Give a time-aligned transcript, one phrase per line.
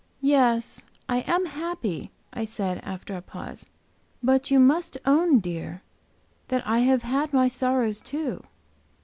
[0.23, 3.69] "Yes, I am happy," I said, after a pause;
[4.23, 5.83] "but you must own, dear,
[6.47, 8.41] that I have had my sorrows, too.